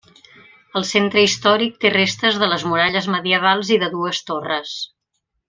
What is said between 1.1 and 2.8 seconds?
històric té restes de les